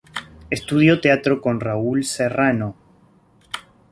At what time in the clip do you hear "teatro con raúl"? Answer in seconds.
0.99-2.03